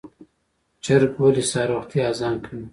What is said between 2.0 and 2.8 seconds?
اذان کوي؟